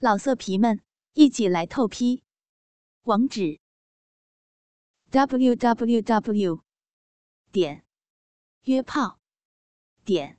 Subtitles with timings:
[0.00, 0.80] 老色皮们，
[1.14, 2.22] 一起来透批！
[3.02, 3.58] 网址
[5.10, 6.62] ：w w w
[7.50, 7.84] 点
[8.62, 9.18] 约炮
[10.04, 10.38] 点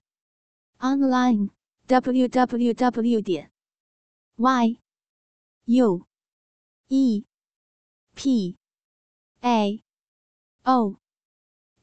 [0.78, 1.50] online
[1.88, 3.52] w w w 点
[4.38, 4.80] y
[5.66, 6.08] u
[6.88, 7.26] e
[8.16, 8.58] p
[9.42, 9.84] a
[10.64, 10.96] o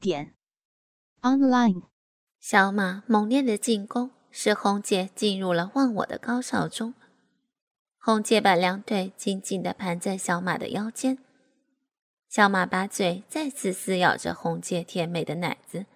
[0.00, 0.34] 点
[1.20, 1.82] online。
[2.40, 6.94] 小马猛烈的进攻，使红姐进入了忘我的高潮中。
[8.06, 11.18] 红姐把两腿紧紧地盘在小马的腰间，
[12.28, 15.86] 小马把嘴再次撕咬着红姐甜美的奶子，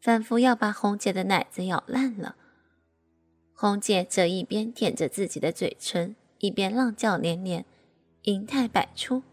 [0.00, 2.36] 仿佛要把红姐的奶子咬烂了。
[3.52, 7.64] 红姐则一边舔着自己的嘴唇，一边浪叫连连，
[8.22, 9.24] 银态百出。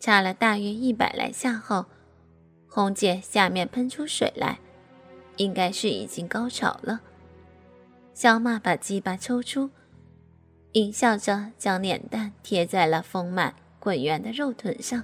[0.00, 1.84] 插了大约一百来下后，
[2.66, 4.58] 红姐下面喷出水来，
[5.36, 7.02] 应该是已经高潮了。
[8.14, 9.68] 小马把鸡巴抽出。
[10.76, 15.02] 淫笑着将脸蛋贴在了丰满滚圆的肉臀上，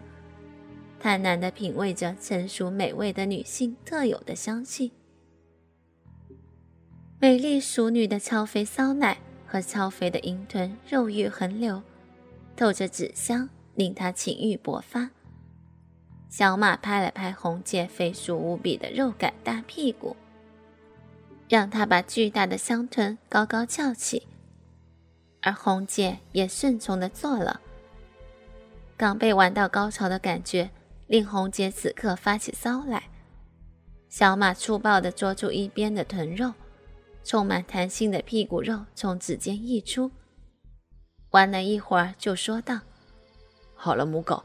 [1.00, 4.92] 贪婪地品味着成熟美味的女性特有的香气。
[7.18, 11.82] 美丽淑女的超肥骚奶和超肥的鹰臀肉欲横流，
[12.54, 15.08] 透着脂香，令他情欲勃发。
[16.28, 20.14] 小马拍了拍红姐肥硕无比的肉感大屁股，
[21.48, 24.26] 让他把巨大的香臀高高翘起。
[25.42, 27.60] 而红姐也顺从的做了。
[28.96, 30.70] 刚被玩到高潮的感觉，
[31.08, 33.04] 令红姐此刻发起骚来。
[34.08, 36.52] 小马粗暴的捉住一边的臀肉，
[37.24, 40.10] 充满弹性的屁股肉从指尖溢出。
[41.30, 42.78] 玩了一会儿，就说道
[43.74, 44.44] ：“好了，母狗，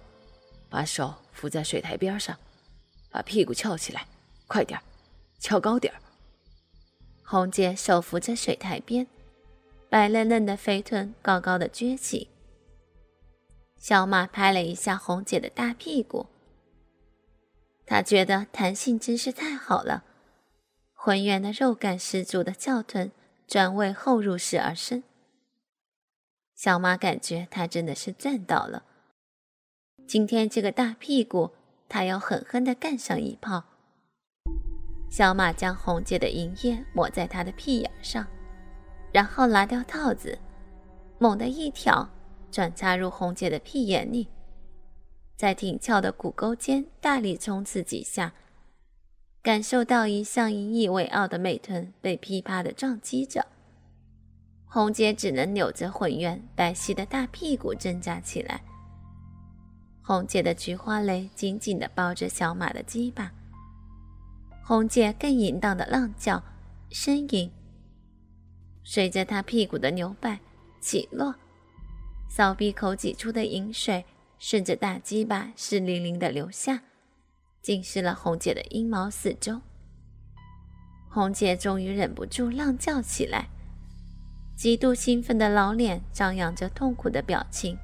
[0.70, 2.36] 把手扶在水台边上，
[3.12, 4.08] 把屁股翘起来，
[4.48, 4.84] 快点儿，
[5.38, 6.00] 翘高点儿。”
[7.24, 9.06] 红姐手扶着水台边。
[9.90, 12.30] 白嫩嫩的肥臀高高的撅起，
[13.78, 16.28] 小马拍了一下红姐的大屁股，
[17.86, 20.04] 他觉得弹性真是太好了，
[20.94, 23.12] 浑圆的肉感十足的翘臀
[23.48, 25.04] 专为后入式而生。
[26.54, 28.84] 小马感觉他真的是赚到了，
[30.06, 31.52] 今天这个大屁股
[31.88, 33.64] 他要狠狠的干上一炮。
[35.10, 38.28] 小马将红姐的银液抹在他的屁眼上。
[39.12, 40.38] 然后拿掉套子，
[41.18, 42.10] 猛地一挑，
[42.52, 44.28] 转插入红姐的屁眼里，
[45.36, 48.34] 在挺翘的骨沟间大力冲刺几下，
[49.42, 53.46] 感受到一向引以为傲的美臀被噼啪的撞击着，
[54.66, 58.62] 红姐只能扭着浑圆白皙的大屁股挣扎起来。
[60.04, 63.32] 红姐的菊花蕾紧紧地包着小马的鸡巴，
[64.64, 66.44] 红姐更淫荡的浪叫、
[66.92, 67.52] 呻吟。
[68.90, 70.40] 随着他屁股的扭摆
[70.80, 71.36] 起落，
[72.30, 74.06] 骚逼口挤出的饮水
[74.40, 76.84] 顺着大鸡巴湿淋淋的流下，
[77.62, 79.60] 浸湿了红姐的阴毛四周。
[81.10, 83.50] 红姐终于忍不住浪叫起来，
[84.56, 87.78] 极度兴奋的老脸张扬着痛苦的表情，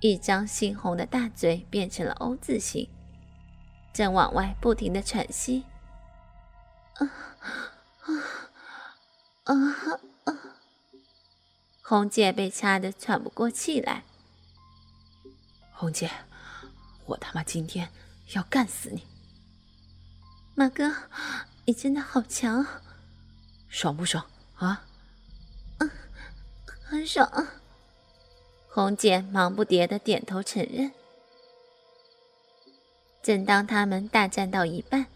[0.00, 2.88] 一张猩红的大嘴变成了 O 字形，
[3.92, 5.64] 正往外不停的喘息。
[6.94, 7.04] 啊
[8.00, 8.48] 啊！
[9.44, 9.54] 啊
[10.24, 10.38] 啊！
[11.82, 14.04] 红姐被掐得喘不过气来。
[15.72, 16.10] 红姐，
[17.06, 17.88] 我他妈今天
[18.34, 19.04] 要干死你！
[20.54, 20.94] 马哥，
[21.64, 22.64] 你真的好强，
[23.68, 24.84] 爽不爽啊？
[25.78, 25.90] 嗯，
[26.84, 27.48] 很爽。
[28.68, 30.92] 红姐忙不迭的点头承认。
[33.22, 35.06] 正当他们大战到一半，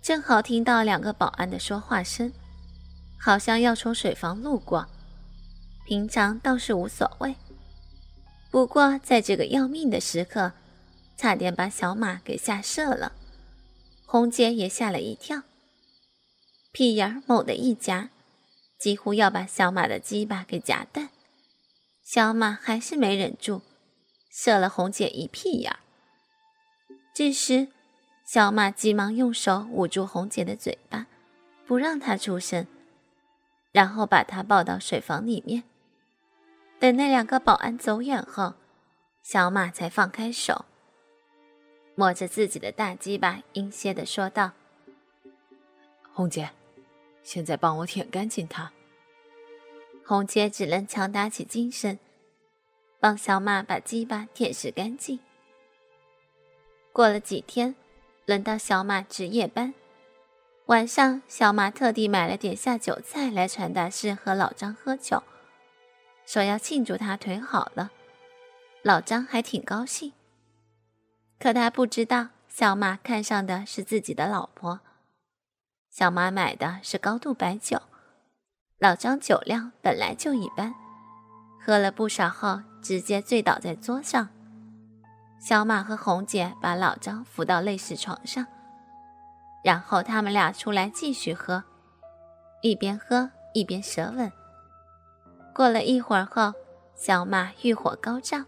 [0.00, 2.32] 正好听到两个保安的说话声。
[3.20, 4.86] 好像要从水房路过，
[5.86, 7.34] 平常倒是无所谓。
[8.50, 10.52] 不过在这个要命的时刻，
[11.16, 13.12] 差点把小马给吓射了。
[14.06, 15.42] 红姐也吓了一跳，
[16.72, 18.08] 屁眼儿猛地一夹，
[18.78, 21.10] 几乎要把小马的鸡巴给夹断。
[22.02, 23.60] 小马还是没忍住，
[24.30, 25.80] 射了红姐一屁眼儿。
[27.12, 27.68] 这时，
[28.24, 31.06] 小马急忙用手捂住红姐的嘴巴，
[31.66, 32.66] 不让她出声。
[33.72, 35.64] 然后把他抱到水房里面。
[36.78, 38.54] 等那两个保安走远后，
[39.22, 40.64] 小马才放开手，
[41.94, 44.52] 摸着自己的大鸡巴，阴歇的说道
[46.14, 46.50] ：“红姐，
[47.22, 48.72] 现在帮我舔干净它。”
[50.06, 51.98] 红姐只能强打起精神，
[52.98, 55.18] 帮小马把鸡巴舔拭干净。
[56.92, 57.74] 过了几天，
[58.24, 59.74] 轮到小马值夜班。
[60.68, 65.22] 晚上，小马特地买了点下酒菜来传达室和老张喝酒。
[66.26, 67.90] 说要庆祝他腿好了。
[68.82, 70.12] 老张还挺高兴，
[71.40, 74.80] 可他不知道小马看上的是自己的老婆。
[75.88, 77.80] 小马买的是高度白酒，
[78.78, 80.74] 老张酒量本来就一般，
[81.64, 84.28] 喝了不少后直接醉倒在桌上。
[85.40, 88.46] 小马和红姐把老张扶到类似床上，
[89.62, 91.62] 然后他们俩出来继续喝，
[92.62, 94.30] 一边喝一边舌吻。
[95.54, 96.52] 过了一会儿后，
[96.94, 98.46] 小马欲火高涨，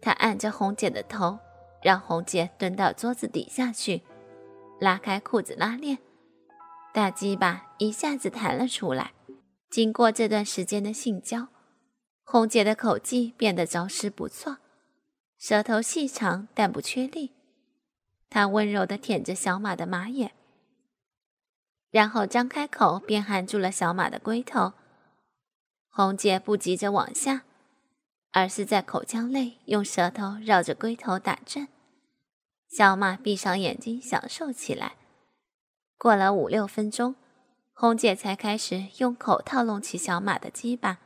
[0.00, 1.38] 他按着红姐的头，
[1.82, 4.02] 让红姐蹲到桌子底下去，
[4.80, 5.98] 拉开裤子拉链，
[6.92, 9.12] 大鸡巴一下子弹了出来。
[9.70, 11.48] 经过这段时间的性交，
[12.22, 14.58] 红姐的口技变得着实不错。
[15.36, 17.32] 舌头细长但不缺力，
[18.34, 20.32] 他温柔地舔着小马的马眼，
[21.92, 24.72] 然后张开口便含住了小马的龟头。
[25.88, 27.44] 红姐不急着往下，
[28.32, 31.68] 而是在口腔内用舌头绕着龟头打转。
[32.68, 34.96] 小马闭上眼睛享受起来。
[35.96, 37.14] 过了五六分钟，
[37.72, 40.98] 红姐才开始用口套弄起小马的鸡巴。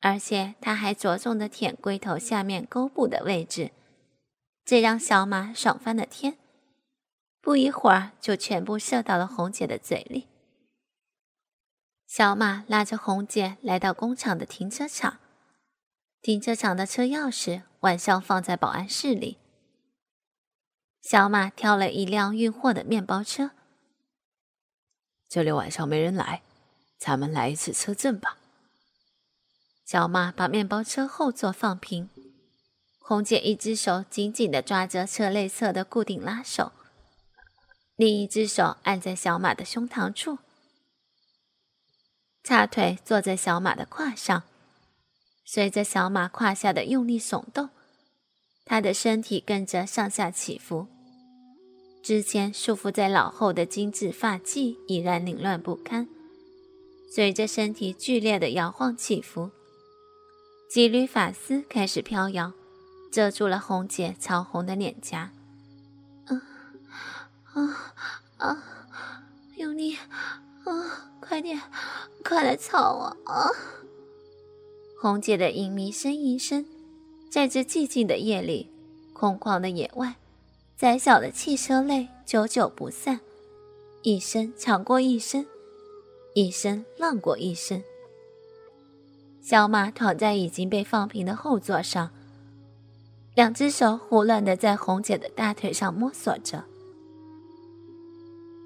[0.00, 3.70] 而且她还着重的舔龟头下面沟部的位置，
[4.64, 6.38] 这让小马爽翻了天。
[7.40, 10.26] 不一会儿就全部射到了红姐的嘴里。
[12.06, 15.18] 小马拉着红姐来到工厂的停车场，
[16.22, 19.36] 停车场的车钥匙晚上放在保安室里。
[21.02, 23.50] 小马挑了一辆运货的面包车，
[25.28, 26.40] 这里晚上没人来，
[26.96, 28.38] 咱们来一次车震吧。
[29.84, 32.08] 小马把面包车后座放平，
[33.06, 36.72] 红姐一只手紧紧地抓着车内侧的固定拉手，
[37.96, 40.38] 另一只手按在小马的胸膛处，
[42.42, 44.44] 叉腿坐在小马的胯上，
[45.44, 47.68] 随着小马胯下的用力耸动，
[48.64, 50.86] 他的身体跟着上下起伏，
[52.02, 56.08] 之前束缚在脑后的精致发髻已然凌乱不堪，
[57.14, 59.50] 随着身体剧烈的摇晃起伏。
[60.70, 62.54] 几缕发丝开始飘摇，
[63.14, 65.30] 遮住了红姐潮红的脸颊。
[66.26, 66.42] 啊
[67.52, 67.94] 啊
[68.38, 68.64] 啊！
[69.54, 71.12] 用力啊！
[71.20, 71.62] 快点，
[72.24, 73.48] 快来操我啊！
[75.00, 76.66] 红姐的淫迷呻吟声，
[77.30, 78.68] 在这寂静的夜里，
[79.12, 80.16] 空旷的野外，
[80.76, 83.20] 窄小的汽车内，久久不散，
[84.02, 85.46] 一声抢过一声，
[86.34, 87.80] 一声浪过一声。
[89.40, 92.10] 小马躺在已经被放平的后座上，
[93.34, 96.64] 两只手胡乱的在红姐的大腿上摸索着。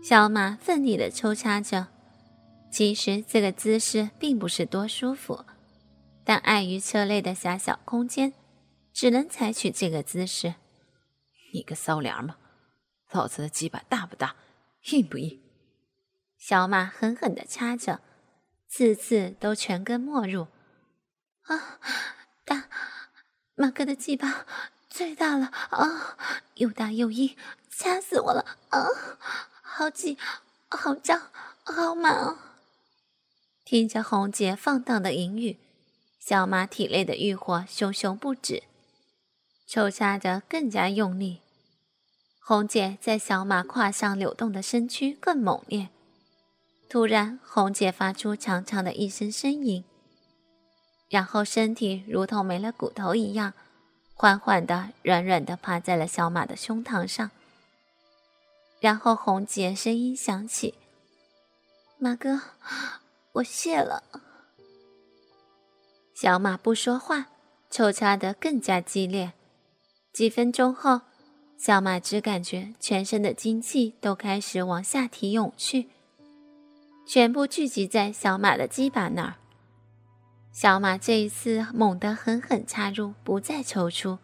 [0.02, 1.88] 小马奋力的抽插着，
[2.70, 5.44] 其实这个姿势并不是多舒服，
[6.22, 8.34] 但碍于车内的狭小空间，
[8.92, 10.54] 只能采取这个姿势。
[11.52, 12.34] 你个骚娘们，
[13.10, 14.36] 老子的鸡巴大不大，
[14.92, 15.40] 硬不硬？
[16.36, 18.00] 小马狠狠的插着，
[18.68, 20.46] 次次都全根没入。
[21.42, 21.80] 啊，
[22.44, 22.68] 大
[23.58, 24.46] 马哥的鸡巴
[24.88, 26.16] 最大了啊，
[26.54, 27.34] 又大又硬，
[27.68, 28.86] 掐死我了啊！
[29.60, 30.16] 好挤，
[30.68, 31.22] 好胀，
[31.64, 32.38] 好满啊！
[33.64, 35.58] 听着红姐放荡的淫语，
[36.20, 38.62] 小马体内的欲火熊熊不止，
[39.66, 41.40] 抽插着更加用力。
[42.38, 45.88] 红姐在小马胯上扭动的身躯更猛烈。
[46.88, 49.82] 突然，红姐发出长长的一声呻吟。
[51.08, 53.54] 然后身体如同没了骨头一样，
[54.14, 57.30] 缓缓的、软软的趴在了小马的胸膛上。
[58.80, 60.74] 然后红姐声音响起
[61.98, 62.40] ：“马哥，
[63.32, 64.04] 我谢了。”
[66.14, 67.26] 小马不说话，
[67.70, 69.32] 抽插的更加激烈。
[70.12, 71.00] 几分钟后，
[71.56, 75.88] 小马只感觉全身的精气都开始往下体涌去，
[77.06, 79.34] 全部聚集在小马的鸡巴那儿。
[80.60, 84.18] 小马这一次猛地狠狠插入，不再抽出，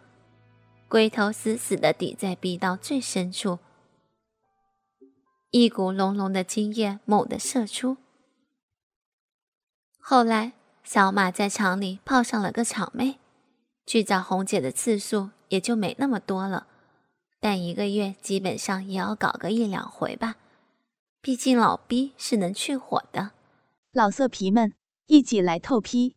[0.89, 3.61] 龟头死死地抵在逼道最深处，
[5.53, 7.99] 一股浓浓的精液猛地射出。
[10.01, 13.21] 后来，小马在厂里泡上了个厂妹，
[13.87, 16.67] 去找红姐的次数也就没那么多了，
[17.39, 20.35] 但一个月基本上也要搞个一两回吧，
[21.21, 23.31] 毕竟老逼是能去火的。
[23.93, 24.75] 老色皮们，
[25.07, 26.17] 一起来透批！